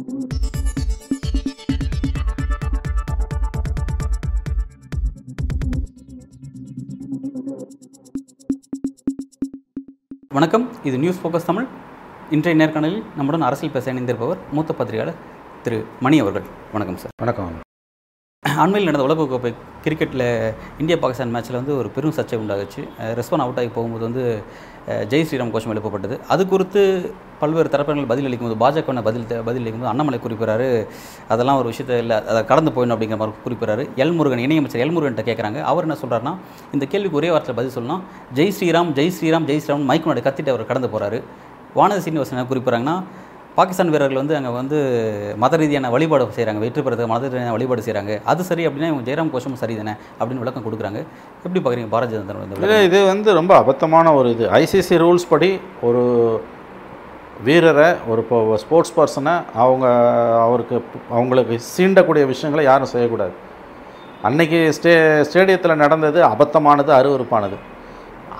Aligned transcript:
வணக்கம். 0.00 0.28
இது 10.84 10.98
news 10.98 11.26
focus 11.26 11.44
Tamil 11.44 11.66
இன்றைய 12.30 12.66
நேர்காணலில் 12.66 13.02
நம்முடன் 13.16 13.40
அரசியல் 13.40 13.72
பேச 13.72 13.92
இணைந்திருப்பவர் 13.92 14.38
மூத்த 14.52 14.74
பத்திரிகையாளர் 14.74 15.14
திரு 15.62 15.84
மணி 16.00 16.20
அவர்கள். 16.20 16.42
வணக்கம் 16.72 16.96
சார் 16.96 17.10
வணக்கம். 17.16 17.52
அண்மையில் 18.58 18.90
நடந்த 18.90 19.14
உலகக்கோப்பை 19.14 19.54
கிரிக்கெட்டில் 19.84 20.54
இந்தியா 20.78 20.98
பாகிஸ்தான் 20.98 21.34
மேட்ச்சில் 21.34 21.52
வந்து 21.52 21.76
ஒரு 21.76 21.90
பெரும் 21.90 22.10
சர்ச்சை 22.10 22.38
உண்டாகுச்சு. 22.38 22.88
அஹ் 22.98 23.22
ரிஸ்வான் 23.22 23.36
அவுட் 23.36 23.58
ஆகி 23.58 23.68
போகும்போது 23.68 24.04
வந்து 24.04 24.42
ஜெய் 25.10 25.26
ஸ்ரீராம் 25.28 25.52
கோஷம் 25.54 25.72
எழுப்பப்பட்டது. 25.74 26.16
அது 26.28 26.46
குறித்து 26.46 26.82
பல்வேறு 27.40 27.68
தரப்பினர்கள் 27.72 28.06
பதில் 28.06 28.26
அளிக்கும்போது 28.28 28.56
பாஜக 28.62 29.02
பதில் 29.02 29.26
பதில் 29.44 29.62
அளிக்கும்போது 29.62 29.90
அண்ணாமலை 29.92 30.18
குறிப்பிறாரு 30.18 30.86
அதெல்லாம் 31.28 31.58
ஒரு 31.58 31.68
விஷயத்த 31.72 31.98
இல்லை 31.98 32.16
அதை 32.24 32.44
கடந்து 32.44 32.70
போயிடணும் 32.70 32.94
அப்படிங்கிற 32.96 33.16
மாதிரி 33.16 33.36
குறிப்பிறாரு 33.46 33.84
எல் 33.96 34.12
முருகன் 34.12 34.38
இணையமைச்சர் 34.38 34.84
எல் 34.86 34.94
முருகன்ட்ட 34.96 35.24
கேட்குறாங்க 35.24 35.60
அவர் 35.62 35.82
என்ன 35.82 35.96
சொல்கிறாருன்னா 36.02 36.34
இந்த 36.72 36.86
கேள்விக்கு 36.86 37.16
ஒரே 37.16 37.30
வார்த்தையில் 37.30 37.58
பதில் 37.60 37.76
சொல்லணும் 37.76 38.02
ஜெய் 38.34 38.54
ஸ்ரீராம் 38.58 38.90
ஜெய் 38.92 39.14
ஸ்ரீராம் 39.18 39.46
ஜெய் 39.46 39.62
ஸ்ரீராம் 39.64 39.84
மைக் 39.84 40.08
கத்திட்டு 40.28 40.48
அவர் 40.48 40.66
கடந்து 40.66 40.88
போகிறாரு 40.88 41.20
வானதி 41.76 41.98
சீனிவாசன் 41.98 42.36
என்ன 42.38 42.48
குறிப்பிட்றாங்கன்னா 42.48 42.96
பாகிஸ்தான் 43.56 43.90
வீரர்கள் 43.92 44.20
வந்து 44.20 44.34
அங்கே 44.38 44.50
வந்து 44.58 44.78
மத 45.42 45.56
ரீதியான 45.60 45.90
வழிபாடு 45.94 46.26
செய்கிறாங்க 46.36 46.60
வெற்றி 46.64 46.82
பெறதுக்கு 46.86 47.12
மத 47.12 47.28
ரீதியான 47.32 47.54
வழிபாடு 47.56 47.82
செய்கிறாங்க 47.86 48.12
அது 48.32 48.42
சரி 48.48 48.62
அப்படின்னா 48.68 48.90
இவங்க 48.90 49.04
ஜெயராம் 49.08 49.32
கோஷம் 49.34 49.58
சரி 49.62 49.74
தானே 49.80 49.94
அப்படின்னு 50.18 50.42
விளக்கம் 50.44 50.66
கொடுக்குறாங்க. 50.66 51.00
எப்படி 51.44 51.60
பார்க்குறீங்க 51.60 51.90
பாரதிய 51.94 52.20
ஜனதா 52.20 52.64
இல்லை 52.66 52.78
இது 52.88 52.98
வந்து 53.12 53.30
ரொம்ப 53.40 53.52
அபத்தமான 53.62 54.12
ஒரு 54.18 54.28
இது. 54.34 54.44
ஐசிசி 54.60 54.98
ரூல்ஸ் 55.04 55.26
படி 55.32 55.50
ஒரு 55.88 56.02
வீரரை 57.48 57.88
ஒரு 58.10 58.22
இப்போ 58.24 58.38
ஸ்போர்ட்ஸ் 58.62 58.94
பர்சனை 58.96 59.34
அவங்க 59.64 59.86
அவருக்கு 60.46 60.76
அவங்களுக்கு 61.18 61.58
சீண்டக்கூடிய 61.74 62.24
விஷயங்களை 62.32 62.64
யாரும் 62.70 62.92
செய்யக்கூடாது. 62.94 63.34
அன்னைக்கு 64.28 64.58
ஸ்டே 64.78 64.94
ஸ்டேடியத்தில் 65.28 65.80
நடந்தது 65.84 66.20
அபத்தமானது 66.32 66.92
அருவருப்பானது. 67.00 67.58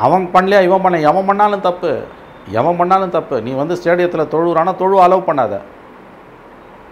அவன் 0.07 0.27
பண்ணலையா 0.35 0.63
இவன் 0.69 0.83
பண்ண 0.87 0.99
எவன் 1.11 1.29
பண்ணாலும் 1.31 1.67
தப்பு. 1.69 1.93
எவன் 2.61 2.79
பண்ணாலும் 2.81 3.15
தப்பு. 3.17 3.37
நீ 3.47 3.53
வந்து 3.61 3.75
ஸ்டேடியத்தில் 3.81 4.31
தொழுவுறானா 4.35 4.73
தொழு 4.83 4.97
அலோவ் 5.07 5.29
பண்ணாத. 5.29 5.55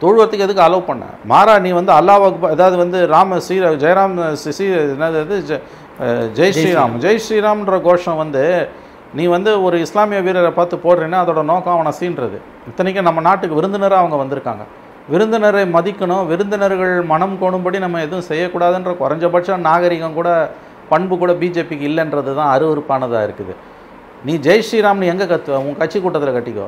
தொழுவத்துக்கு 0.03 0.47
எதுக்கு 0.47 0.67
அலோவ் 0.67 0.89
பண்ண? 0.91 1.05
மாறா 1.31 1.55
நீ 1.65 1.71
வந்து 1.79 1.93
அல்லாஹ் 1.99 2.25
அதாவது 2.55 2.77
வந்து 2.83 2.99
ராம 3.15 3.39
ஸ்ரீ 3.47 3.57
ஜெயராம் 3.85 4.19
சி 4.43 4.67
என்னது 4.95 5.39
ஜெய் 6.39 6.55
ஸ்ரீராம். 6.59 6.95
ஜெய் 7.05 7.23
ஸ்ரீராம்ன்ற 7.25 7.79
கோஷம் 7.87 8.21
வந்து 8.23 8.43
நீ 9.19 9.25
வந்து 9.35 9.51
ஒரு 9.67 9.77
இஸ்லாமிய 9.85 10.19
வீரரை 10.27 10.51
பார்த்து 10.59 10.77
போடுறேன்னா 10.85 11.19
அதோட 11.25 11.43
நோக்கம் 11.51 11.77
அவனை 11.77 11.93
சீன்றது. 12.01 12.39
இத்தனைக்கும் 12.71 13.09
நம்ம 13.09 13.21
நாட்டுக்கு 13.29 13.59
விருந்தினராக 13.59 14.03
அவங்க 14.03 14.17
வந்திருக்காங்க. 14.23 14.65
விருந்தினரை 15.13 15.63
மதிக்கணும். 15.77 16.25
விருந்தினர்கள் 16.31 16.95
மனம் 17.13 17.37
கோணும்படி 17.43 17.79
நம்ம 17.85 18.01
எதுவும் 18.07 18.29
செய்யக்கூடாதுன்ற 18.31 18.93
குறைஞ்சபட்சம் 19.03 19.67
நாகரிகம் 19.69 20.17
கூட 20.19 20.29
பண்பு 20.93 21.15
கூட 21.23 21.33
பிஜேபிக்கு 21.41 21.87
இல்லைன்றது 21.91 22.31
தான் 22.41 22.53
அருவருப்பானதாக 22.55 23.27
இருக்குது. 23.29 23.55
நீ 24.25 24.37
ஜெய் 24.37 24.63
ஸ்ரீராம்னு 24.71 25.05
எங்கே 25.05 25.25
கத்துவ? 25.25 25.51
உன் 25.51 25.77
கட்சி 25.77 26.01
கூட்டத்தில் 26.01 26.35
கட்டிக்கோ. 26.35 26.65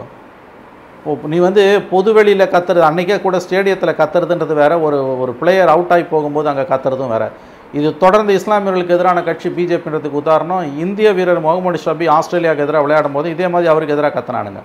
நீ 1.26 1.38
வந்து 1.38 1.82
பொதுவெளியில் 1.90 2.46
கத்துறது 2.46 2.78
அன்றைக்கே 2.78 3.20
கூட 3.20 3.36
ஸ்டேடியத்தில் 3.36 3.94
கத்துறதுன்றது 3.98 4.54
வேற 4.54 4.80
ஒரு 4.80 5.20
ஒரு 5.20 5.32
பிளேயர் 5.32 5.68
அவுட் 5.68 5.92
ஆகி 5.92 6.02
போகும்போது 6.02 6.48
அங்கே 6.48 6.60
கத்துறதும் 6.60 7.08
வேற. 7.08 7.30
இது 7.72 7.96
தொடர்ந்து 7.96 8.36
இஸ்லாமியர்களுக்கு 8.36 8.88
எதிரான 8.88 9.22
கட்சி 9.22 9.48
பிஜேபின்றதுக்கு 9.48 10.10
உதாரணம் 10.10 10.78
இந்திய 10.78 11.12
வீரர் 11.12 11.40
முகமது 11.40 11.80
ஷபி 11.84 12.08
ஆஸ்திரேலியாவுக்கு 12.08 12.58
எதிராக 12.58 12.80
விளையாடும் 12.80 13.12
போது 13.12 13.30
இதே 13.30 13.48
மாதிரி 13.48 13.70
அவருக்கு 13.70 13.94
எதிராக 13.94 14.20
கத்துனானுங்க. 14.20 14.62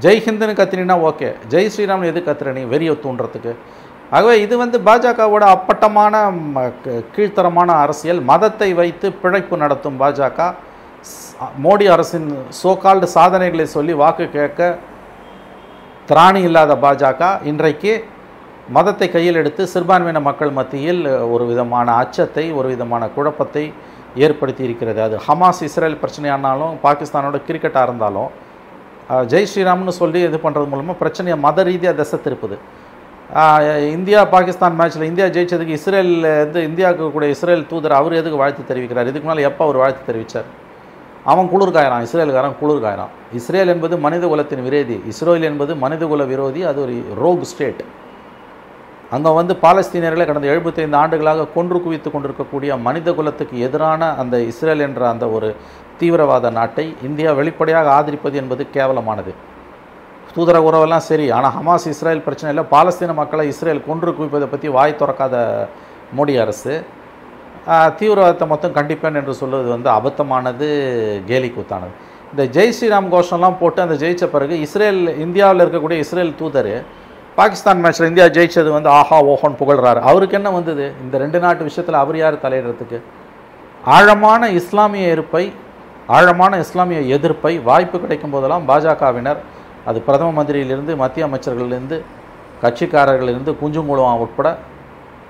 ஜெய் 0.00 0.20
ஹிந்துன்னு 0.20 0.58
கத்தினா 0.58 1.12
ஓகே. 1.12 1.34
ஜெய் 1.48 1.70
ஸ்ரீராம்னு 1.76 2.04
எது 2.04 2.20
கத்துற 2.20 2.52
நீ 2.52 2.62
வெறியை 2.62 2.92
தூண்டுறதுக்கு? 2.92 3.54
ஆகவே 4.10 4.40
இது 4.40 4.58
வந்து 4.58 4.78
பாஜகவோட 4.78 5.40
அப்பட்டமான 5.40 6.30
ம, 6.30 6.52
க- 6.52 6.72
கீழ்த்தரமான 7.16 7.66
அரசியல் 7.66 8.20
மதத்தை 8.20 8.74
வைத்து 8.74 9.12
பிழைப்பு 9.12 9.56
நடத்தும் 9.56 10.00
பாஜக. 10.00 10.54
மோடி 11.64 11.86
அரசின் 11.94 12.28
சோகால்டு 12.60 13.06
சாதனைகளை 13.16 13.66
சொல்லி 13.76 13.94
வாக்கு 14.02 14.26
கேட்க 14.36 14.60
திராணி 16.10 16.40
இல்லாத 16.48 16.72
பாஜக 16.84 17.22
இன்றைக்கு 17.50 17.92
மதத்தை 18.76 19.06
கையில் 19.14 19.40
எடுத்து 19.40 19.62
சிறுபான்மையின 19.72 20.20
மக்கள் 20.28 20.56
மத்தியில் 20.58 21.02
ஒரு 21.34 21.44
விதமான 21.50 21.88
அச்சத்தை 22.02 22.44
ஒரு 22.58 22.68
விதமான 22.72 23.02
குழப்பத்தை 23.16 23.64
ஏற்படுத்தி 24.24 24.62
இருக்கிறது. 24.68 25.00
அது 25.06 25.16
ஹமாஸ் 25.26 25.62
இஸ்ரேல் 25.68 26.00
பிரச்சனையானாலும் 26.02 26.74
பாகிஸ்தானோட 26.84 27.38
கிரிக்கெட்டாக 27.48 27.86
இருந்தாலும் 27.88 28.30
ஜெய் 29.32 29.48
ஸ்ரீராம்னு 29.50 29.94
சொல்லி 30.00 30.20
இது 30.28 30.38
பண்ணுறது 30.44 30.70
மூலமாக 30.72 31.00
பிரச்சனையை 31.02 31.36
மத 31.46 31.64
ரீதியாக 31.68 31.96
திசை 32.00 32.18
திருப்புது. 32.26 32.56
இந்தியா 33.96 34.20
பாகிஸ்தான் 34.34 34.76
மேட்ச்சில் 34.80 35.08
இந்தியா 35.10 35.26
ஜெயிச்சதுக்கு 35.36 35.76
இஸ்ரேல் 35.78 36.12
வந்து 36.42 36.60
இந்தியாவுக்கு 36.68 37.14
கூட 37.16 37.26
இஸ்ரேல் 37.34 37.68
தூதர் 37.72 37.98
அவர் 37.98 38.20
எதுக்கு 38.20 38.42
வாழ்த்து 38.42 38.70
தெரிவிக்கிறார்? 38.70 39.10
இதுக்கு 39.12 39.28
மேலே 39.30 39.46
எப்போ 39.50 39.62
அவர் 39.66 39.82
வாழ்த்து 39.82 40.08
தெரிவித்தார் 40.10 40.48
அவன் 41.32 41.48
குளிர்காயிறான் 41.52 42.04
இஸ்ரேலுக்காரன் 42.06 42.58
குளிர்காயிறான். 42.62 43.12
இஸ்ரேல் 43.38 43.72
என்பது 43.74 43.94
மனித 44.04 44.24
குலத்தின் 44.32 44.64
விரோதி 44.66 44.96
இஸ்ரேல் 45.12 45.46
என்பது 45.50 45.72
மனிதகுல 45.84 46.24
விரோதி 46.32 46.60
அது 46.70 46.78
ஒரு 46.84 46.96
ரோக் 47.22 47.46
ஸ்டேட். 47.52 47.82
அங்கே 49.14 49.30
வந்து 49.38 49.54
பாலஸ்தீனியர்களை 49.64 50.24
கடந்த 50.28 50.46
75 50.52 50.94
ஆண்டுகளாக 51.00 51.48
கொன்று 51.56 51.78
குவித்து 51.84 52.08
கொண்டிருக்கக்கூடிய 52.12 52.70
மனித 52.86 53.08
குலத்துக்கு 53.18 53.56
எதிரான 53.66 54.08
அந்த 54.22 54.36
இஸ்ரேல் 54.50 54.84
என்ற 54.86 55.02
அந்த 55.12 55.26
ஒரு 55.36 55.48
தீவிரவாத 56.00 56.50
நாட்டை 56.58 56.86
இந்தியா 57.08 57.30
வெளிப்படையாக 57.40 57.90
ஆதரிப்பது 57.98 58.36
என்பது 58.42 58.62
கேவலமானது. 58.76 59.32
தூதர 60.34 60.56
உறவெல்லாம் 60.68 61.06
சரி 61.10 61.26
ஆனால் 61.36 61.54
ஹமாஸ் 61.56 61.86
இஸ்ரேல் 61.92 62.24
பிரச்சனை 62.26 62.50
இல்லை 62.54 62.64
பாலஸ்தீன 62.74 63.14
மக்களை 63.20 63.44
இஸ்ரேல் 63.52 63.86
கொன்று 63.88 64.10
குவிப்பதை 64.18 64.48
பற்றி 64.54 64.68
வாய் 64.76 64.98
திறக்காத 65.00 65.36
மோடி 66.18 66.34
அரசு. 66.44 66.74
தீவிரவாதத்தை 67.98 68.46
மொத்தம் 68.52 68.76
கண்டிப்பேன் 68.78 69.18
என்று 69.20 69.34
சொல்வது 69.40 69.68
வந்து 69.74 69.88
அபத்தமானது 69.98 70.66
கேலி 71.30 71.48
கூத்தானது. 71.56 71.94
இந்த 72.32 72.44
ஜெய் 72.56 72.74
ஸ்ரீராம் 72.76 73.08
கோஷம்லாம் 73.14 73.58
போட்டு 73.62 73.80
அந்த 73.84 73.96
ஜெயிச்ச 74.02 74.24
பிறகு 74.34 74.54
இஸ்ரேல் 74.66 75.02
இந்தியாவில் 75.24 75.62
இருக்கக்கூடிய 75.64 75.98
இஸ்ரேல் 76.04 76.32
தூதர் 76.40 76.72
பாகிஸ்தான் 77.38 77.80
மேட்ச்சில் 77.84 78.08
இந்தியா 78.10 78.26
ஜெயிச்சது 78.36 78.70
வந்து 78.76 78.90
ஆஹா 78.98 79.16
ஓஹோன்னு 79.32 79.58
புகழ்றாரு. 79.62 80.00
அவருக்கு 80.10 80.36
என்ன 80.38 80.50
வந்தது? 80.50 80.84
இந்த 81.04 81.18
ரெண்டு 81.24 81.38
நாட்டு 81.44 81.62
விஷயத்தில் 81.68 82.02
அவர் 82.02 82.16
யார் 82.20 82.44
தலையிடுறதுக்கு? 82.44 82.98
ஆழமான 83.96 84.48
இஸ்லாமிய 84.60 85.08
இருப்பை 85.16 85.44
ஆழமான 86.16 86.58
இஸ்லாமிய 86.64 87.00
எதிர்ப்பை 87.16 87.52
வாய்ப்பு 87.68 87.96
கிடைக்கும் 88.04 88.34
போதெல்லாம் 88.34 88.66
பாஜகவினர் 88.70 89.40
அது 89.88 89.98
பிரதம 90.06 90.28
மந்திரியிலிருந்து 90.38 90.92
மத்திய 91.02 91.26
அமைச்சர்களிலிருந்து 91.28 91.96
கட்சிக்காரர்களிலிருந்து 92.62 93.52
குஞ்சுங்குளம் 93.60 94.22
உட்பட 94.24 94.48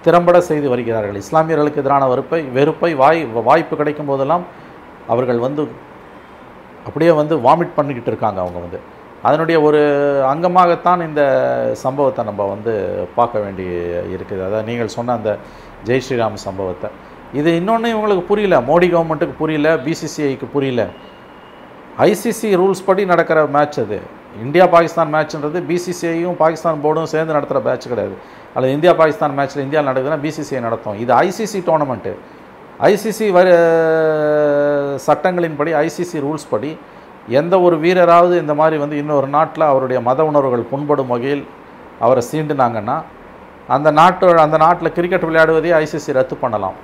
திறம்பட 0.07 0.39
செய்து 0.51 0.67
வருகிறார்கள். 0.73 1.21
இஸ்லாமியர்களுக்கு 1.23 1.83
எதிரான 1.83 2.05
வெறுப்பை 2.13 2.41
வெறுப்பை 2.59 2.91
வாய் 3.03 3.21
வாய்ப்பு 3.49 3.75
கிடைக்கும் 3.81 4.11
போதெல்லாம் 4.11 4.45
அவர்கள் 5.13 5.41
வந்து 5.47 5.63
அப்படியே 6.89 7.13
வந்து 7.21 7.35
வாமிட் 7.47 7.77
பண்ணிக்கிட்டு 7.79 8.11
இருக்காங்க 8.13 8.39
அவங்க 8.45 8.59
வந்து. 8.65 8.79
அதனுடைய 9.29 9.57
ஒரு 9.69 9.81
அங்கமாகத்தான் 10.33 11.01
இந்த 11.07 11.23
சம்பவத்தை 11.85 12.23
நம்ம 12.29 12.43
வந்து 12.53 12.73
பார்க்க 13.17 13.43
வேண்டி 13.45 13.67
இருக்குது. 14.15 14.43
அதாவது 14.47 14.69
நீங்கள் 14.69 14.95
சொன்ன 14.97 15.15
அந்த 15.19 15.31
ஜெய் 15.89 16.05
ஸ்ரீராம் 16.07 16.45
சம்பவத்தை. 16.47 16.91
இது 17.41 17.51
இன்னொன்று 17.61 17.89
இவங்களுக்கு 17.95 18.25
புரியல. 18.31 18.57
மோடி 18.69 18.89
கவர்மெண்ட்டுக்கு 18.93 19.37
புரியல. 19.43 19.71
பிசிசிஐக்கு 19.87 20.47
புரியல. 20.53 20.83
ஐசிசி 22.09 22.49
ரூல்ஸ் 22.61 22.87
படி 22.87 23.05
நடக்கிற 23.13 23.41
மேட்ச் 23.57 23.79
அது. 23.85 23.99
இந்தியா 24.45 24.65
பாகிஸ்தான் 24.75 25.13
மேட்ச்ன்றது 25.15 25.59
பிசிசிஐயும் 25.71 26.39
பாகிஸ்தான் 26.43 26.83
போர்டும் 26.85 27.13
சேர்ந்து 27.15 27.37
நடத்துகிற 27.37 27.63
மேட்ச் 27.69 27.89
கிடையாது. 27.93 28.17
அல்லது 28.57 28.75
இந்தியா 28.77 28.93
பாகிஸ்தான் 29.01 29.37
மேட்ச்சில் 29.39 29.65
இந்தியாவில் 29.67 29.89
நடக்குதுன்னா 29.91 30.21
பிசிசிஐ 30.27 30.61
நடத்தும். 30.67 30.99
இது 31.05 31.13
ஐசிசி 31.27 31.61
டோர்னமெண்ட்டு 31.69 32.13
ஐசிசி 32.91 33.27
வரி 33.37 33.53
சட்டங்களின்படி 35.07 35.73
ஐசிசி 35.87 36.19
ரூல்ஸ் 36.27 36.49
படி 36.53 36.71
எந்த 37.41 37.55
ஒரு 37.67 37.77
வீரராவது 37.85 38.35
இந்த 38.43 38.55
மாதிரி 38.61 38.77
வந்து 38.83 38.97
இன்னொரு 39.03 39.29
நாட்டில் 39.37 39.65
அவருடைய 39.71 40.01
மத 40.09 40.25
உணர்வுகள் 40.31 40.65
புண்படும் 40.73 41.13
வகையில் 41.13 41.45
அவரை 42.05 42.23
சீண்டுனாங்கன்னா 42.33 42.97
அந்த 43.77 43.89
நாட்டு 44.01 44.27
அந்த 44.47 44.57
நாட்டில் 44.65 44.95
கிரிக்கெட் 44.97 45.27
விளையாடுவதே 45.29 45.73
ஐசிசி 45.83 46.11
ரத்து 46.19 46.37
பண்ணலாம். 46.43 46.77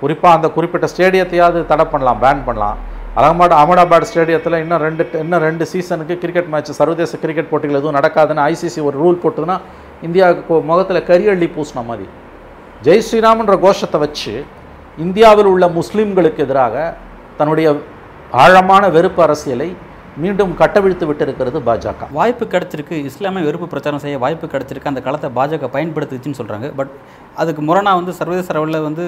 குறிப்பாக 0.00 0.36
அந்த 0.38 0.48
குறிப்பிட்ட 0.56 0.86
ஸ்டேடியத்தையாவது 0.92 1.60
தடை 1.70 1.84
பண்ணலாம் 1.92 2.20
பேன் 2.24 2.44
பண்ணலாம். 2.48 2.78
அலகாபாத் 3.18 3.56
அகமதாபாத் 3.60 4.08
ஸ்டேடியத்தில் 4.10 4.60
இன்னும் 4.62 4.82
ரெண்டு 4.86 5.04
இன்னும் 5.24 5.42
ரெண்டு 5.48 5.64
சீசனுக்கு 5.72 6.14
கிரிக்கெட் 6.22 6.50
மேட்ச் 6.52 6.70
சர்வதேச 6.78 7.18
கிரிக்கெட் 7.24 7.50
போட்டிகள் 7.50 7.78
எதுவும் 7.80 7.96
நடக்காதுன்னு 7.98 8.44
ஐசிசி 8.52 8.80
ஒரு 8.88 8.96
ரூல் 9.02 9.20
போட்டுதுன்னா 9.24 9.56
இந்தியாவுக்கு 10.06 10.54
முகத்தில் 10.70 11.06
கரியள்ளி 11.10 11.48
பூசின 11.56 11.84
மாதிரி. 11.90 12.06
ஜெய் 12.86 13.04
ஸ்ரீராம்ன்ற 13.06 13.54
கோஷத்தை 13.64 13.98
வச்சு 14.04 14.34
இந்தியாவில் 15.04 15.50
உள்ள 15.52 15.64
முஸ்லீம்களுக்கு 15.78 16.40
எதிராக 16.46 16.74
தன்னுடைய 17.38 17.68
ஆழமான 18.42 18.84
வெறுப்பு 18.96 19.20
அரசியலை 19.26 19.68
மீண்டும் 20.22 20.52
கட்டவிழ்த்து 20.60 21.04
விட்டிருக்கிறது 21.10 21.58
பாஜக. 21.68 22.08
வாய்ப்பு 22.18 22.44
கிடைச்சிருக்கு. 22.52 22.96
இஸ்லாமிய 23.10 23.44
வெறுப்பு 23.48 23.66
பிரச்சாரம் 23.72 24.02
செய்ய 24.04 24.16
வாய்ப்பு 24.24 24.46
கிடைச்சிருக்கு. 24.52 24.90
அந்த 24.92 25.00
காலத்தை 25.06 25.30
பாஜக 25.38 25.70
பயன்படுத்துச்சுன்னு 25.76 26.40
சொல்கிறாங்க 26.40 26.68
பட் 26.80 26.92
அதுக்கு 27.42 27.62
முரணா 27.68 27.92
வந்து 28.00 28.12
சர்வதேச 28.20 28.48
அளவில் 28.54 28.84
வந்து 28.88 29.04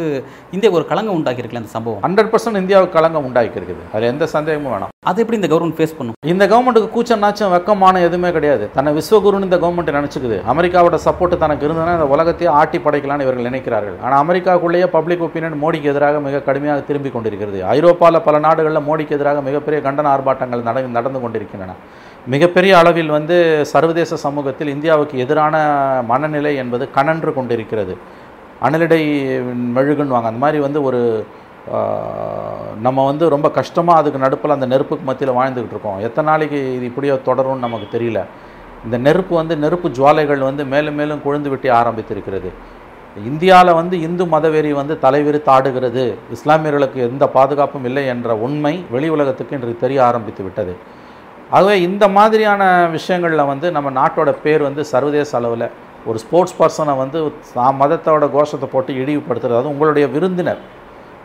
இந்தியாவுக்கு 0.55 0.81
ஒரு 0.81 0.89
களங்கம் 0.93 1.17
உண்டாக்கியிருக்கல 1.19 1.63
அந்த 1.63 1.73
சம்பவம். 1.77 2.03
ஹண்ட்ரட் 2.07 2.31
பர்சன்ட் 2.33 2.61
இந்தியாவுக்கு 2.63 2.97
களங்கம் 2.99 3.27
உண்டாக்கி 3.29 3.59
இருக்குது 3.61 3.85
அதில் 3.95 4.11
எந்த 4.13 4.29
சந்தேகமும் 4.35 4.73
வேணாம். 4.75 4.93
அதை 5.11 5.21
எப்படி 5.23 5.39
இந்த 5.41 5.51
கவர்மெண்ட் 5.53 5.79
ஃபேஸ் 5.79 5.97
பண்ணும்? 5.99 6.17
இந்த 6.33 6.45
கவர்மெண்ட்டுக்கு 6.53 6.91
கூச்சம் 6.97 7.23
நாச்சம் 7.25 7.53
வெக்கமான 7.55 8.01
எதுவுமே 8.07 8.31
கிடையாது. 8.37 8.65
தன்னை 8.77 8.93
விஸ்வகுருன்னு 8.99 9.49
இந்த 9.49 9.59
கவர்மெண்ட் 9.65 9.97
நினச்சிக்குது. 9.99 10.39
அமெரிக்காவோட 10.53 10.99
சப்போர்ட் 11.07 11.37
தனக்கு 11.45 11.67
இருந்ததுன்னா 11.67 11.97
இந்த 11.99 12.09
உலகத்தையே 12.15 12.51
ஆட்டி 12.61 12.81
படைக்கலாம்னு 12.87 13.27
இவர்கள் 13.27 13.49
நினைக்கிறார்கள். 13.51 13.99
ஆனால் 14.07 14.21
அமெரிக்காவுக்குள்ளேயே 14.25 14.89
பப்ளிக் 14.97 15.25
ஒப்பீனியன் 15.27 15.61
மோடிக்கு 15.65 15.93
எதிராக 15.93 16.21
மிக 16.27 16.43
கடுமையாக 16.49 16.87
திரும்பி 16.91 17.13
கொண்டிருக்கிறது. 17.17 17.61
ஐரோப்பாவில் 17.77 18.25
பல 18.29 18.39
நாடுகளில் 18.49 18.87
மோடிக்கு 18.89 19.17
எதிராக 19.19 19.45
மிகப்பெரிய 19.51 19.81
கண்டன 19.87 20.11
ஆர்ப்பாட்டங்கள் 20.15 20.67
நட 20.69 20.85
நடந்து 20.99 21.23
கொண்டிருக்கின்றன. 21.25 21.75
மிகப்பெரிய 22.35 22.73
அளவில் 22.83 23.11
வந்து 23.17 23.37
சர்வதேச 23.73 24.17
சமூகத்தில் 24.27 24.71
இந்தியாவுக்கு 24.75 25.17
எதிரான 25.25 25.57
மனநிலை 26.11 26.53
என்பது 26.63 26.85
கனன்று 26.97 27.31
கொண்டிருக்கிறது. 27.37 27.95
அனலிடை 28.67 29.01
மெழுகுன்னுவாங்க 29.77 30.31
அந்த 30.31 30.43
மாதிரி 30.45 30.61
வந்து 30.67 30.81
ஒரு 30.89 31.01
நம்ம 32.87 33.05
வந்து 33.11 33.25
ரொம்ப 33.35 33.49
கஷ்டமாக 33.59 34.01
அதுக்கு 34.01 34.19
நடுப்பில் 34.25 34.55
அந்த 34.57 34.67
நெருப்புக்கு 34.73 35.05
மத்தியில் 35.09 35.37
வாழ்ந்துக்கிட்டு 35.39 35.77
இருக்கோம். 35.77 36.01
எத்தனை 36.09 36.27
நாளைக்கு 36.31 36.59
இது 36.77 36.85
இப்படியோ 36.91 37.15
தொடரும்னு 37.29 37.65
நமக்கு 37.67 37.87
தெரியல. 37.95 38.21
இந்த 38.87 38.97
நெருப்பு 39.07 39.35
வந்து 39.41 39.55
நெருப்பு 39.65 39.89
ஜுவாலைகள் 39.99 40.43
வந்து 40.49 40.65
மேலும் 40.73 40.99
மேலும் 41.01 41.23
கொழுந்து 41.27 41.49
விட்டு 41.53 41.69
ஆரம்பித்திருக்கிறது. 41.81 42.51
இந்தியாவில் 43.31 43.79
வந்து 43.81 43.97
இந்து 44.07 44.25
மதவெறி 44.35 44.71
வந்து 44.81 44.95
தலைவிரித்து 45.05 45.51
ஆடுகிறது. 45.57 46.05
இஸ்லாமியர்களுக்கு 46.37 46.99
எந்த 47.09 47.25
பாதுகாப்பும் 47.37 47.87
இல்லை 47.91 48.05
என்ற 48.15 48.37
உண்மை 48.47 48.75
வெளி 48.95 49.09
உலகத்துக்கு 49.17 49.57
இன்று 49.59 49.73
தெரிய 49.85 50.01
ஆரம்பித்து 50.11 50.45
விட்டது. 50.47 50.75
ஆகவே 51.55 51.75
இந்த 51.89 52.05
மாதிரியான 52.17 52.63
விஷயங்களில் 52.95 53.51
வந்து 53.51 53.67
நம்ம 53.77 53.91
நாட்டோட 53.99 54.31
பேர் 54.45 54.63
வந்து 54.69 54.83
சர்வதேச 54.93 55.31
அளவில் 55.39 55.67
ஒரு 56.09 56.19
ஸ்போர்ட்ஸ் 56.23 56.57
பர்சனை 56.59 56.95
வந்து 57.03 57.19
தான் 57.57 57.79
மதத்தோட 57.83 58.25
கோஷத்தை 58.35 58.67
போட்டு 58.73 58.93
இழிவுபடுத்துறது. 59.03 59.61
அது 59.61 59.73
உங்களுடைய 59.75 60.07
விருந்தினர். 60.15 60.61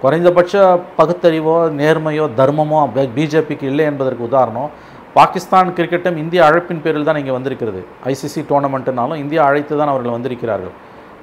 குறைந்தபட்ச 0.04 0.54
பகுத்தறிவோ 1.00 1.58
நேர்மையோ 1.80 2.26
தர்மமோ 2.40 2.80
பிஜேபிக்கு 3.18 3.66
இல்லை 3.72 3.86
என்பதற்கு 3.92 4.24
உதாரணம். 4.30 4.70
பாகிஸ்தான் 5.18 5.74
கிரிக்கெட்டும் 5.78 6.20
இந்திய 6.24 6.42
அழைப்பின் 6.48 6.84
பேரில் 6.84 7.08
தான் 7.10 7.20
இங்கே 7.22 7.34
வந்திருக்கிறது. 7.38 7.82
ஐசிசி 8.12 8.42
டோர்னமெண்ட்டுனாலும் 8.52 9.22
இந்தியா 9.24 9.42
அழைத்து 9.50 9.74
தான் 9.82 9.92
அவர்கள் 9.94 10.16
வந்திருக்கிறார்கள். 10.18 10.74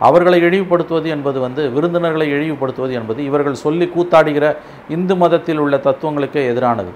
அவர்களை 0.09 0.39
இழிவுபடுத்துவது 0.47 1.09
என்பது 1.15 1.39
வந்து 1.45 1.63
விருந்தினர்களை 1.77 2.27
இழிவுபடுத்துவது 2.35 2.93
என்பது 3.01 3.21
இவர்கள் 3.29 3.63
சொல்லி 3.65 3.87
கூத்தாடுகிற 3.95 4.49
இந்து 4.97 5.15
மதத்தில் 5.23 5.63
உள்ள 5.65 5.77
தத்துவங்களுக்கே 5.87 6.43
எதிரானது. 6.51 6.93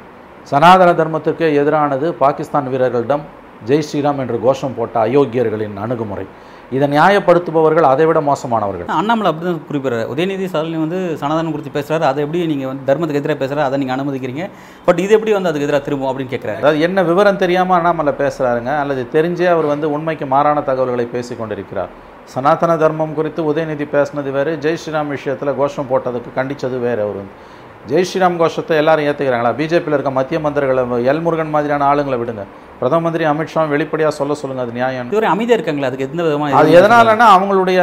சனாதன 0.51 0.91
தர்மத்திற்கே 1.01 1.49
எதிரானது 1.61 2.07
பாகிஸ்தான் 2.23 2.71
வீரர்களிடம் 2.73 3.25
ஜெய் 3.69 3.85
ஸ்ரீராம் 3.89 4.21
என்று 4.23 4.39
கோஷம் 4.47 4.75
போட்ட 4.79 4.97
அயோக்கியர்களின் 5.07 5.77
அணுகுமுறை. 5.85 6.25
இதை 6.77 6.87
நியாயப்படுத்துபவர்கள் 6.95 7.87
அதைவிட 7.91 8.19
மோசமானவர்கள். 8.29 8.89
அண்ணாமலை 8.99 9.29
அப்படி 9.31 9.45
தான் 9.47 9.59
குறிப்பிடுறாரு 9.69 10.05
உதயநிதி 10.13 10.47
ஸ்டாலின் 10.51 10.83
வந்து 10.85 10.99
சனாதனம் 11.21 11.55
குறித்து 11.55 11.73
பேசுறாரு. 11.77 12.05
அதை 12.11 12.21
எப்படி 12.25 12.41
நீங்கள் 12.53 12.71
வந்து 12.71 12.87
தர்மத்துக்கு 12.89 13.21
எதிராக 13.23 13.39
பேசுறாரு? 13.43 13.65
அதை 13.69 13.79
நீங்கள் 13.83 13.97
அனுமதிக்கிறீங்க. 13.97 14.45
பட் 14.87 15.01
இது 15.05 15.13
எப்படி 15.17 15.35
வந்து 15.37 15.51
அதுக்கு 15.51 15.67
எதிராக 15.69 15.85
திரும்பும் 15.89 16.11
அப்படின்னு 16.11 16.33
கேட்குறாரு 16.35 16.61
அதாவது 16.63 16.81
என்ன 16.87 17.03
விவரம் 17.11 17.41
தெரியாமல் 17.45 17.79
அண்ணாமலை 17.79 18.15
பேசுகிறாருங்க 18.23 18.73
அல்லது 18.83 19.05
தெரிஞ்சே 19.17 19.49
அவர் 19.55 19.69
வந்து 19.75 19.89
உண்மைக்கு 19.97 20.29
மாறான 20.35 20.63
தகவல்களை 20.71 21.07
பேசி 21.17 21.37
கொண்டிருக்கிறார். 21.41 21.93
சனாதன 22.35 22.73
தர்மம் 22.83 23.17
குறித்து 23.19 23.41
உதயநிதி 23.53 23.87
பேசினது 23.97 24.33
வேறு. 24.39 24.53
ஜெய் 24.65 24.81
ஸ்ரீராம் 24.83 25.15
விஷயத்தில் 25.17 25.57
கோஷம் 25.61 25.91
போட்டதுக்கு 25.93 26.33
கண்டித்தது 26.39 26.79
வேறு. 26.87 27.01
அவர் 27.07 27.21
வந்து 27.21 27.35
ஜெய் 27.91 28.05
ஸ்ரீராம் 28.09 28.37
கோஷத்தை 28.41 28.75
எல்லாரும் 28.81 29.07
ஏற்றுக்கிறாங்களா 29.11 29.51
பிஜேபியில் 29.61 29.95
இருக்க 29.97 30.11
மத்திய 30.19 30.39
மந்திரிகளை 30.45 30.83
எல் 31.13 31.23
முருகன் 31.25 31.53
மாதிரியான 31.55 31.87
ஆளுங்களை 31.93 32.17
விடுங்க. 32.21 32.43
பிரதம 32.81 33.01
மந்திரி 33.05 33.25
அமித்ஷா 33.31 33.63
வெளிப்படையாக 33.73 34.13
சொல்ல 34.19 34.35
சொல்லுங்கள் 34.41 34.67
அது 34.67 34.77
நியாயம். 34.79 35.09
இதுவரை 35.11 35.29
அமைதியாக 35.33 35.57
இருக்காங்களே? 35.59 35.89
அதுக்கு 35.89 36.07
எந்த 36.09 36.23
விதமாக 36.27 36.61
அது 36.61 36.77
எதனாலன்னா 36.81 37.27
அவங்களுடைய 37.37 37.81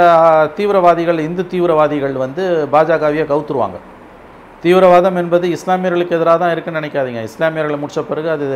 தீவிரவாதிகள் 0.57 1.19
இந்து 1.27 1.45
தீவிரவாதிகள் 1.53 2.15
வந்து 2.23 2.43
பாஜகவையே 2.73 3.25
கவுத்துருவாங்க. 3.31 3.79
தீவிரவாதம் 4.63 5.19
என்பது 5.23 5.45
இஸ்லாமியர்களுக்கு 5.57 6.17
எதிராக 6.19 6.37
தான் 6.43 6.53
இருக்குன்னு 6.55 6.79
நினைக்காதீங்க. 6.81 7.21
இஸ்லாமியர்களை 7.29 7.77
முடிச்ச 7.83 7.99
பிறகு 8.09 8.29
அது 8.37 8.47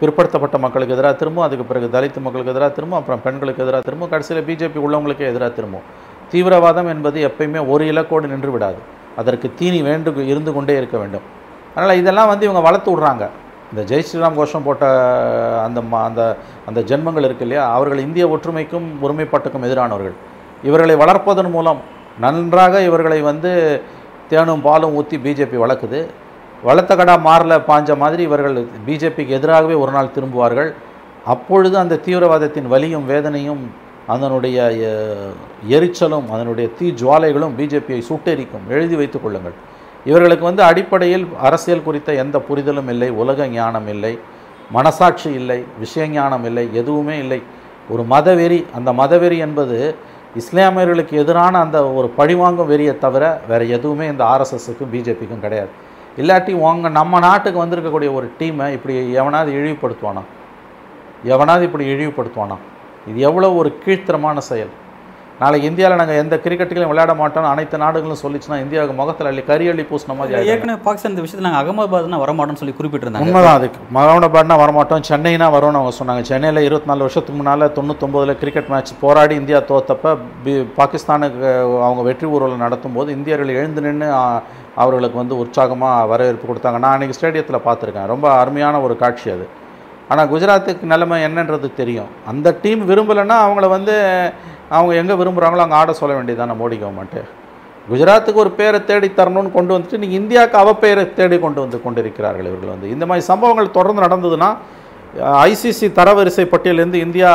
பிற்படுத்தப்பட்ட 0.00 0.56
மக்களுக்கு 0.64 0.96
எதிராக 0.96 1.14
திரும்பும் 1.20 1.46
அதுக்கு 1.46 1.64
பிறகு 1.70 1.86
தலித் 1.94 2.20
மக்களுக்கு 2.26 2.54
எதிராக 2.56 2.72
திரும்பும் 2.78 3.00
அப்புறம் 3.00 3.22
பெண்களுக்கு 3.28 3.64
எதிராக 3.66 3.82
திரும்பும் 3.88 4.12
கடைசியில் 4.14 4.46
பிஜேபி 4.50 4.80
உள்ளவங்களுக்கே 4.86 5.30
எதிராக 5.32 5.52
திரும்பும். 5.60 5.86
தீவிரவாதம் 6.32 6.90
என்பது 6.96 7.18
எப்பயுமே 7.30 7.60
ஒரு 7.72 7.84
இலக்கோடு 7.92 8.28
நின்று 8.34 8.52
விடாது. 8.56 8.80
அதற்கு 9.20 9.48
தீனி 9.58 9.80
வேண்டு 9.88 10.10
இருந்து 10.32 10.50
கொண்டே 10.56 10.74
இருக்க 10.80 10.96
வேண்டும். 11.02 11.26
அதனால் 11.74 12.00
இதெல்லாம் 12.02 12.30
வந்து 12.32 12.46
இவங்க 12.48 12.62
வளர்த்து 12.68 12.90
விட்றாங்க. 12.92 13.24
இந்த 13.70 13.82
ஜெய் 13.90 14.06
ஸ்ரீராம் 14.08 14.38
கோஷம் 14.38 14.66
போட்ட 14.66 14.84
அந்த 15.66 15.80
அந்த 16.08 16.22
அந்த 16.68 16.80
ஜென்மங்கள் 16.90 17.26
இருக்கு 17.28 17.44
இல்லையா? 17.46 17.64
அவர்கள் 17.76 18.04
இந்திய 18.06 18.26
ஒற்றுமைக்கும் 18.34 18.86
ஒருமைப்பாட்டுக்கும் 19.04 19.66
எதிரானவர்கள். 19.68 20.16
இவர்களை 20.68 20.94
வளர்ப்பதன் 21.02 21.50
மூலம் 21.56 21.80
நன்றாக 22.24 22.82
இவர்களை 22.88 23.18
வந்து 23.30 23.50
தேனும் 24.30 24.62
பாலும் 24.66 24.94
ஊற்றி 24.98 25.16
பிஜேபி 25.24 25.56
வளர்க்குது. 25.64 26.00
வளர்த்த 26.68 26.92
கடா 26.98 27.14
மாறல 27.26 27.54
பாஞ்ச 27.70 27.96
மாதிரி 28.02 28.22
இவர்கள் 28.28 28.56
பிஜேபிக்கு 28.86 29.36
எதிராகவே 29.38 29.74
ஒரு 29.82 29.92
நாள் 29.96 30.14
திரும்புவார்கள். 30.16 30.70
அப்பொழுது 31.34 31.76
அந்த 31.82 32.00
தீவிரவாதத்தின் 32.06 32.70
வலியும் 32.72 33.06
வேதனையும் 33.12 33.62
அதனுடைய 34.06 34.72
எரிச்சலும் 35.68 36.30
அதனுடைய 36.30 36.70
தீ 36.78 36.90
ஜுவாலைகளும் 36.90 37.56
பிஜேபியை 37.58 38.02
சுட்டெரிக்கும். 38.08 38.66
எழுதி 38.68 38.96
வைத்துக் 38.96 39.22
கொள்ளுங்கள். 39.22 39.52
இவர்களுக்கு 40.04 40.44
வந்து 40.44 40.62
அடிப்படையில் 40.62 41.26
அரசியல் 41.42 41.82
குறித்த 41.82 42.12
எந்த 42.12 42.38
புரிதலும் 42.38 42.88
இல்லை 42.88 43.10
உலக 43.10 43.46
ஞானம் 43.46 43.88
இல்லை 43.88 44.18
மனசாட்சி 44.70 45.32
இல்லை 45.32 45.64
விஷய 45.78 46.08
ஞானம் 46.08 46.44
இல்லை 46.44 46.68
எதுவுமே 46.72 47.18
இல்லை. 47.18 47.42
ஒரு 47.88 48.02
மதவெறி 48.10 48.64
அந்த 48.74 48.92
மதவெறி 48.92 49.38
என்பது 49.38 49.94
இஸ்லாமியர்களுக்கு 50.38 51.12
எதிரான 51.12 51.58
அந்த 51.58 51.90
ஒரு 51.90 52.08
பழிவாங்கும் 52.08 52.70
வெறியை 52.70 52.98
தவிர 52.98 53.40
வேறு 53.48 53.68
எதுவுமே 53.68 54.06
இந்த 54.06 54.24
ஆர்எஸ்எஸுக்கும் 54.24 54.94
பிஜேபிக்கும் 54.94 55.40
கிடையாது. 55.40 55.68
இல்லாட்டி 56.16 56.54
உங்க 56.54 56.88
நம்ம 56.88 57.18
நாட்டுக்கு 57.18 57.64
வந்திருக்கக்கூடிய 57.64 58.12
ஒரு 58.12 58.32
டீமை 58.38 58.72
இப்படி 58.72 59.12
எவனாவது 59.12 59.52
இழிவுபடுத்துவானா? 59.52 60.22
எவனாவது 61.24 61.64
இப்படி 61.64 61.94
இழிவுபடுத்துவானா? 61.94 62.56
இது 63.10 63.20
எவ்வளோ 63.30 63.54
ஒரு 63.60 63.70
கீழ்த்தரமான 63.84 64.38
செயல். 64.50 64.74
நாளைக்கு 65.40 65.68
இந்தியாவில் 65.68 65.98
நாங்கள் 66.00 66.18
எந்த 66.20 66.34
கிரிக்கெட்டுகளையும் 66.44 66.90
விளையாட 66.90 67.14
மாட்டோம்னு 67.18 67.48
அனைத்து 67.54 67.76
நாடுகளும் 67.82 68.20
சொல்லிச்சுன்னா 68.22 68.56
இந்தியாவுக்கு 68.62 68.94
முகத்தில் 69.00 69.28
அள்ளி 69.30 69.42
கறி 69.48 69.64
அள்ளி 69.70 69.84
பூசின 69.90 70.14
மாதிரி. 70.18 70.48
ஏற்கனவே 70.52 70.78
பாகிஸ்தான் 70.86 71.12
இந்த 71.12 71.22
விஷயத்தில் 71.24 71.46
நாங்கள் 71.46 71.62
அகமதாபாத்னா 71.62 72.20
வரமாட்டோம்னு 72.22 72.60
சொல்லி 72.60 72.74
குறிப்பிட்டிருந்தாங்க. 72.78 73.26
உண்மைதான் 73.26 73.58
அதுக்கு 73.58 73.80
மகவனபாட்னா 73.96 74.56
வரமாட்டோம் 74.62 75.04
சென்னைனா 75.10 75.48
வரும்னு 75.56 75.80
அவங்க 75.80 75.92
சொன்னாங்க. 75.98 76.22
சென்னையில் 76.30 76.66
இருபத்தி 76.68 76.90
நாலு 76.90 77.04
வருஷத்துக்கு 77.06 77.40
முன்னால் 77.40 77.74
தொண்ணூத்தொம்போதில் 77.78 78.40
கிரிக்கெட் 78.44 78.72
மேட்ச் 78.74 78.94
போராடி 79.02 79.36
இந்தியா 79.42 79.60
தோத்தப்ப 79.72 80.14
பி 80.46 80.54
பாகிஸ்தானுக்கு 80.80 81.50
அவங்க 81.86 82.04
வெற்றி 82.08 82.28
ஊர்வலம் 82.34 82.64
நடத்தும் 82.66 82.96
போது 82.98 83.18
இந்தியர்கள் 83.18 83.56
எழுந்து 83.58 83.84
நின்று 83.88 84.10
அவர்களுக்கு 84.82 85.22
வந்து 85.22 85.40
உற்சாகமாக 85.42 86.10
வரவேற்பு 86.14 86.46
கொடுத்தாங்க. 86.48 86.80
நான் 86.86 86.96
அன்றைக்கி 86.96 87.18
ஸ்டேடியத்தில் 87.20 87.64
பார்த்துருக்கேன். 87.68 88.10
ரொம்ப 88.14 88.26
அருமையான 88.40 88.80
ஒரு 88.88 88.96
காட்சி 89.04 89.28
அது. 89.36 89.46
ஆனால் 90.10 90.28
குஜராத்துக்கு 90.32 90.90
நிலைமை 90.92 91.16
என்னன்றது 91.28 91.68
தெரியும். 91.80 92.10
அந்த 92.30 92.48
டீம் 92.64 92.82
விரும்பலைன்னா 92.90 93.36
அவங்கள 93.46 93.66
வந்து 93.76 93.94
அவங்க 94.76 94.92
எங்கே 95.00 95.14
விரும்புகிறாங்களோ 95.20 95.64
அங்கே 95.64 95.78
ஆட 95.80 95.92
சொல்ல 96.00 96.12
வேண்டியதான 96.18 96.56
மோடி 96.60 96.76
கவர்மெண்ட்டு 96.82 97.22
குஜராத்துக்கு 97.90 98.42
ஒரு 98.44 98.50
பேரை 98.58 98.78
தேடி 98.90 99.08
தரணும்னு 99.18 99.50
கொண்டு 99.56 99.72
வந்துட்டு 99.74 100.00
நீங்கள் 100.02 100.18
இந்தியாவுக்கு 100.20 100.56
அவ 100.62 100.70
பேரை 100.84 101.02
தேடி 101.18 101.36
கொண்டு 101.44 101.60
வந்து 101.64 101.78
கொண்டிருக்கிறார்கள் 101.84 102.48
இவர்கள் 102.50 102.72
வந்து. 102.74 102.86
இந்த 102.94 103.04
மாதிரி 103.08 103.24
சம்பவங்கள் 103.32 103.76
தொடர்ந்து 103.76 104.04
நடந்ததுன்னா 104.06 104.50
ஐசிசி 105.50 105.88
தரவரிசை 105.98 106.46
பட்டியலிருந்து 106.54 106.98
இந்தியா 107.06 107.30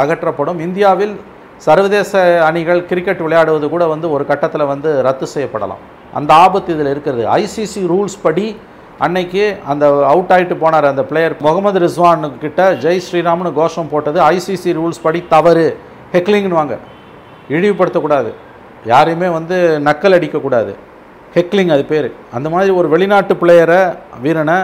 அகற்றப்படும். 0.00 0.58
இந்தியாவில் 0.66 1.14
சர்வதேச 1.66 2.12
அணிகள் 2.48 2.80
கிரிக்கெட் 2.90 3.22
விளையாடுவது 3.26 3.66
கூட 3.74 3.84
வந்து 3.92 4.06
ஒரு 4.14 4.24
கட்டத்தில் 4.30 4.70
வந்து 4.72 4.90
ரத்து 5.06 5.26
செய்யப்படலாம். 5.34 5.82
அந்த 6.18 6.30
ஆபத்து 6.44 6.70
இதில் 6.76 6.92
இருக்கிறது. 6.94 7.22
ஐசிசி 7.42 7.82
ரூல்ஸ் 7.92 8.18
படி 8.26 8.46
அன்னைக்கு 9.04 9.44
அந்த 9.72 9.84
அவுட் 10.12 10.32
ஆகிட்டு 10.34 10.56
போனார் 10.62 10.86
அந்த 10.92 11.02
பிளேயர் 11.10 11.34
முகமது 11.46 11.78
ரிஸ்வான் 11.84 12.24
கிட்ட 12.44 12.62
ஜெய் 12.84 13.02
ஸ்ரீராம்னு 13.06 13.50
கோஷம் 13.60 13.90
போட்டது 13.92 14.18
ஐசிசி 14.32 14.72
ரூல்ஸ் 14.78 15.04
படி 15.06 15.20
தவறு. 15.34 15.66
ஹெக்லிங்னு 16.14 16.58
வாங்க. 16.60 16.74
இழிவுபடுத்தக்கூடாது. 17.56 18.30
யாரையுமே 18.92 19.28
வந்து 19.38 19.56
நக்கல் 19.88 20.16
அடிக்கக்கூடாது. 20.18 20.72
ஹெக்லிங் 21.36 21.72
அது 21.76 21.84
பேர். 21.92 22.08
அந்த 22.36 22.48
மாதிரி 22.54 22.72
ஒரு 22.80 22.88
வெளிநாட்டு 22.94 23.34
பிளேயரை 23.42 23.80
வீரனை 24.24 24.58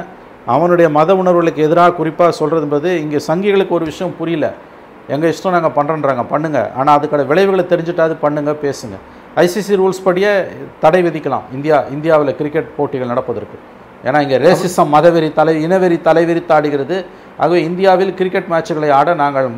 அவனுடைய 0.54 0.88
மத 0.98 1.14
உணர்வுகளுக்கு 1.20 1.64
எதிராக 1.66 1.96
குறிப்பாக 1.98 2.36
சொல்கிறதுன்றது 2.40 2.90
இங்கே 3.04 3.20
சங்கிகளுக்கு 3.28 3.76
ஒரு 3.78 3.86
விஷயம் 3.90 4.14
புரியல. 4.20 4.46
எங்கள் 5.14 5.32
இஷ்டம் 5.34 5.54
நாங்கள் 5.56 5.74
பண்ணுறன்றாங்க 5.78 6.24
பண்ணுங்கள் 6.32 6.68
ஆனால் 6.78 6.94
அதுக்கான 6.98 7.26
விளைவுகளை 7.32 7.64
தெரிஞ்சுட்டாது 7.72 8.14
பண்ணுங்கள் 8.24 8.60
பேசுங்க. 8.66 8.96
ஐசிசி 9.44 9.74
ரூல்ஸ் 9.80 10.04
படியே 10.06 10.32
தடை 10.84 11.02
விதிக்கலாம். 11.08 11.44
இந்தியா 11.56 11.78
இந்தியாவில் 11.96 12.36
கிரிக்கெட் 12.40 12.70
போட்டிகள் 12.78 13.12
நடப்பதற்கு. 13.14 13.58
ஏன்னா 14.06 14.18
இங்கே 14.24 14.38
ரேசிசம் 14.46 14.92
மதவெறி 14.96 15.30
தலை 15.38 15.54
இனவெறி 15.66 15.98
தலைவிரித்து 16.08 16.54
ஆடுகிறது. 16.56 16.98
ஆகவே 17.42 17.60
இந்தியாவில் 17.68 18.16
கிரிக்கெட் 18.18 18.50
மேட்சுகளை 18.52 18.90
ஆட 18.98 19.14
நாங்கள் 19.22 19.48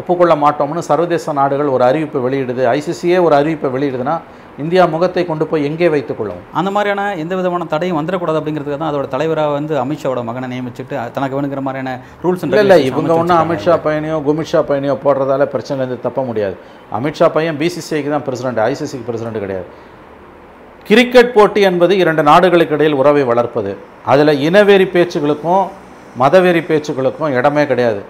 ஒப்புக்கொள்ள 0.00 0.34
மாட்டோம்னு 0.42 0.82
சர்வதேச 0.88 1.32
நாடுகள் 1.38 1.72
ஒரு 1.76 1.82
அறிவிப்பை 1.86 2.20
வெளியிடுது. 2.26 2.62
ஐசிசியே 2.76 3.16
ஒரு 3.26 3.34
அறிவிப்பை 3.38 3.68
வெளியிடுதுன்னா 3.76 4.14
இந்தியா 4.62 4.82
முகத்தை 4.92 5.22
கொண்டு 5.28 5.44
போய் 5.50 5.66
எங்கே 5.68 5.88
வைத்துக் 5.92 6.18
கொள்ளும்? 6.18 6.40
அந்த 6.58 6.70
மாதிரியான 6.74 7.02
எந்த 7.22 7.34
விதமான 7.38 7.66
தடையும் 7.72 7.98
வந்துடக்கூடாது 7.98 8.38
அப்படிங்கிறதுக்கு 8.40 8.80
தான் 8.82 8.90
அதோட 8.92 9.06
தலைவராக 9.14 9.52
வந்து 9.58 9.74
அமித்ஷாவோட 9.82 10.22
மகனை 10.28 10.48
நியமிச்சுட்டு 10.52 10.96
தனக்கு 11.16 11.36
வேணுங்கிற 11.36 11.62
மாதிரியான 11.66 11.92
ரூல்ஸ் 12.24 12.44
இல்லை 12.46 12.64
இல்லை 12.64 12.78
இவங்க 12.88 13.12
ஒன்றும் 13.20 13.42
அமித்ஷா 13.44 13.76
பையனையோ 13.86 14.16
குமித்ஷா 14.26 14.60
பையனையோ 14.70 14.96
போடுறதால 15.04 15.46
பிரச்சனைலேருந்து 15.54 16.04
தப்ப 16.06 16.24
முடியாது. 16.30 16.56
அமித்ஷா 16.98 17.28
பையன் 17.36 17.60
பிசிசிஐக்கு 17.62 18.12
தான் 18.16 18.26
பிரசிடென்ட் 18.28 18.60
ஐசிசிக்கு 18.70 19.08
பிரசிடென்ட் 19.10 19.44
கிடையாது. 19.44 19.68
கிரிக்கெட் 20.90 21.32
போட்டி 21.32 21.60
என்பது 21.60 21.96
இரண்டு 21.96 22.22
நாடுகளுக்கு 22.22 22.74
இடையில் 22.74 22.94
உறவை 22.94 23.22
வளர்ப்பது. 23.22 23.76
அதில் 24.04 24.50
இனவெறி 24.50 24.84
பேச்சுகளுக்கும் 24.84 25.68
மதவெறி 26.18 26.60
பேச்சுகளுக்கும் 26.60 27.28
இடமே 27.28 27.66
கிடையாது. 27.66 28.02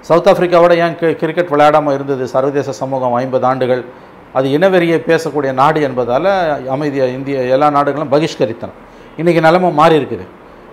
சவுத் 0.00 0.26
ஆஃப்ரிக்காவோட 0.26 0.76
ஏன் 0.76 0.94
கி- 0.94 1.14
கிரிக்கெட் 1.14 1.46
விளையாடாமல் 1.46 1.94
இருந்தது? 1.94 2.26
சர்வதேச 2.26 2.72
சமூகம் 2.72 3.12
ஐம்பது 3.12 3.46
ஆண்டுகள். 3.46 3.84
அது 4.32 4.48
இனவெறியை 4.48 5.02
பேசக்கூடிய 5.06 5.52
நாடு 5.52 5.82
என்பதால் 5.82 6.68
அமைதியை 6.68 7.12
இந்திய 7.12 7.40
எல்லா 7.40 7.70
நாடுகளும் 7.70 8.12
பகிஷ்கரித்தன. 8.12 8.68
இன்றைக்கி 9.16 9.40
நிலமை 9.40 9.70
மாறி 9.70 9.98
இருக்குது. 9.98 10.26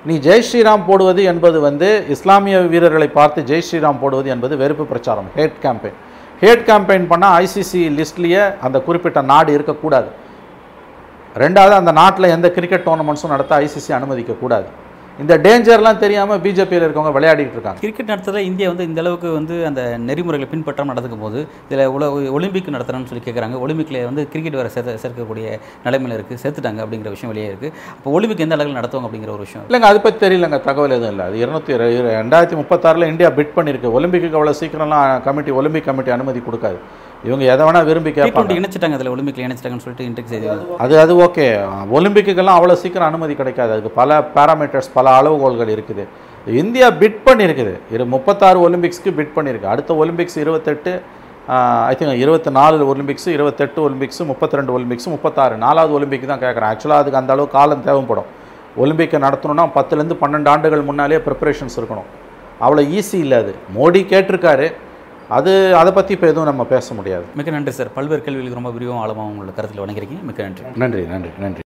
நீ 0.05 0.17
ஜெய் 0.17 0.43
ஸ்ரீராம் 0.51 0.85
போடுவது 0.87 1.23
என்பது 1.23 1.59
வந்து 1.59 2.05
இஸ்லாமிய 2.09 2.59
வீரர்களை 2.59 3.07
பார்த்து 3.07 3.41
ஜெய் 3.41 3.61
ஸ்ரீராம் 3.71 3.99
போடுவது 4.01 4.29
என்பது 4.29 4.57
வெறுப்பு 4.57 4.85
பிரச்சாரம் 4.85 5.25
ஹேட் 5.37 5.53
கேம்பெயின். 5.61 5.93
ஹேட் 6.41 6.65
கேம்பெயின் 6.65 7.05
பண்ணால் 7.09 7.45
ஐசிசி 7.45 7.65
லிஸ்ட்லேயே 7.73 8.59
அந்த 8.59 8.79
குறிப்பிட்ட 8.79 9.21
நாடு 9.21 9.53
இருக்கக்கூடாது. 9.53 10.21
ரெண்டாவது 11.41 11.75
அந்த 11.81 11.91
நாட்டில் 12.01 12.33
எந்த 12.37 12.47
கிரிக்கெட் 12.55 12.87
டோர்னமெண்ட்ஸும் 12.87 13.35
நடத்த 13.35 13.61
ஐசிசி 13.65 13.91
அனுமதிக்கக்கூடாது. 13.99 14.67
இந்த 15.21 15.33
டேஞ்சர்லாம் 15.45 15.99
தெரியாமல் 16.03 16.39
பிஜேபியில் 16.43 16.83
இருக்கவங்க 16.85 17.11
விளையாடிட்டு 17.15 17.55
இருக்காங்க. 17.55 17.79
கிரிக்கெட் 17.83 18.09
நடத்துறதுல 18.11 18.41
இந்தியா 18.47 18.67
வந்து 18.71 18.85
இந்த 18.89 18.99
அளவுக்கு 19.03 19.29
வந்து 19.37 19.55
அந்த 19.69 19.81
நெறிமுறைகளை 20.07 20.47
பின்பற்றாமல் 20.53 20.91
நடந்துக்கும் 20.93 21.23
போது 21.25 21.39
இதில் 21.67 21.91
உல 21.95 22.07
ஒலிம்பிக் 22.37 22.71
நடத்துறேன்னு 22.75 23.09
சொல்லி 23.11 23.23
கேட்குறாங்க 23.27 23.59
ஒலிம்பிக்கில் 23.65 23.99
வந்து 24.09 24.23
கிரிக்கெட் 24.31 24.57
வேறு 24.59 24.73
சேர்த்து 24.75 24.97
சேர்க்கக்கூடிய 25.03 25.45
நிலைமையில் 25.85 26.15
இருக்குது 26.17 26.41
சேர்த்துட்டாங்க 26.43 26.81
அப்படிங்கிற 26.85 27.13
விஷயம் 27.15 27.33
வெளியே 27.33 27.47
இருக்குது 27.51 27.73
அப்போ 27.97 28.15
ஒலிம்பிக் 28.17 28.43
எந்த 28.47 28.57
அளவில் 28.57 28.79
நடத்துவாங்க 28.79 29.09
அப்படிங்கிற 29.09 29.33
ஒரு 29.37 29.45
விஷயம்? 29.47 29.65
இல்லைங்க 29.69 29.89
அதை 29.91 30.01
பற்றி 30.07 30.19
தெரியலங்க. 30.25 30.59
தகவல் 30.69 30.97
எதுவும் 30.97 31.13
இல்லை. 31.15 31.27
அது 31.29 31.45
இருநூத்தி 31.45 31.79
ரெண்டாயிரத்தி 32.19 32.59
முப்பத்தாறில் 32.63 33.09
இந்தியா 33.13 33.31
பிட் 33.39 33.55
பண்ணியிருக்கு 33.59 33.95
ஒலிம்பிக்கு 33.99 34.37
அவ்வளோ 34.39 34.57
சீக்கிரம்லாம் 34.63 35.07
கமிட்டி 35.27 35.53
ஒலிம்பிக் 35.61 35.89
கமிட்டி 35.89 36.13
அனுமதி 36.17 36.41
கொடுக்காது. 36.49 36.79
இவங்க 37.27 37.43
எதை 37.53 37.63
வேணால் 37.67 37.87
விரும்பி 37.89 38.11
கேட்பாங்க. 38.15 38.55
இணைச்சிட்டாங்க 38.59 38.97
அதில் 38.97 39.11
ஒலிம்பிக்கில் 39.13 39.45
இணைச்சிட்டாங்கன்னு 39.47 39.85
சொல்லிட்டு 39.85 40.07
இன்றைக்கு 40.09 40.31
செய்தி. 40.33 40.47
அது 40.83 40.93
அது 41.03 41.13
ஓகே. 41.25 41.45
ஒலிம்பிக்குக்கெல்லாம் 41.97 42.57
அவ்வளோ 42.59 42.75
சீக்கிரம் 42.83 43.09
அனுமதி 43.11 43.33
கிடைக்காது. 43.41 43.71
அதுக்கு 43.75 43.91
பல 44.01 44.19
பேராமீட்டர்ஸ் 44.37 44.89
பல 44.97 45.09
அளவுகோல்கள் 45.19 45.73
இருக்குது. 45.75 46.05
இந்தியா 46.61 46.87
பிட் 47.01 47.19
பண்ணியிருக்குது. 47.27 47.73
இரு 47.95 48.05
முப்பத்தாறு 48.15 48.59
ஒலிம்பிக்ஸ்க்கு 48.67 49.13
பிட் 49.19 49.35
பண்ணியிருக்கு. 49.37 49.71
அடுத்த 49.73 49.93
ஒலிம்பிக்ஸ் 50.03 50.37
இருபத்தெட்டு 50.45 50.93
ஐ 51.91 51.93
திங்க் 51.99 52.21
இருபத்தி 52.25 52.51
நாலு 52.57 52.83
ஒலிம்பிக்ஸ் 52.91 53.27
இருபத்தெட்டு 53.37 53.79
ஒலிம்பிக்ஸ் 53.87 54.21
முப்பத்தி 54.29 54.57
ரெண்டு 54.59 54.73
ஒலிம்பிக்ஸ் 54.77 55.09
முப்பத்தாறு 55.13 55.55
நாலாவது 55.63 55.93
ஒலிம்பிக் 55.97 56.29
தான் 56.31 56.43
கேட்குறேன். 56.43 56.69
ஆக்சுவலாக 56.73 57.01
அதுக்கு 57.03 57.19
அந்த 57.21 57.33
அளவு 57.35 57.47
காலம் 57.57 57.83
தேவைப்படும். 57.87 58.29
ஒலிம்பிக்கை 58.83 59.19
நடத்தணும்னா 59.27 59.65
பத்துலேருந்து 59.77 60.15
பன்னெண்டு 60.21 60.49
ஆண்டுகள் 60.53 60.87
முன்னாலே 60.89 61.19
ப்ரிப்பரேஷன்ஸ் 61.25 61.77
இருக்கணும். 61.79 62.09
அவ்வளோ 62.65 62.83
ஈஸி 62.97 63.17
இல்லை 63.25 63.37
அது. 63.43 63.53
மோடி 63.77 64.01
கேட்டிருக்காரு. 64.13 64.67
அது 65.29 65.75
அதை 65.75 65.93
பற்றி 65.93 66.13
இப்போ 66.13 66.27
எதுவும் 66.27 66.49
நம்ம 66.51 66.65
பேச 66.65 66.93
முடியாது. 66.93 67.25
மிக்க 67.35 67.51
நன்றி 67.51 67.71
சார். 67.71 67.93
பல்வேறு 67.93 68.21
கேள்விகளுக்கு 68.21 68.61
ரொம்ப 68.61 68.71
விரிவாகவும் 68.71 69.03
ஆழமாக 69.03 69.31
உங்களோட 69.31 69.55
கருத்தில் 69.55 69.83
வணங்கிருக்கீங்க 69.85 70.23
மிக்க 70.23 70.43
நன்றி. 70.43 70.63
நன்றி 70.75 71.05
நன்றி 71.05 71.29
நன்றி. 71.39 71.62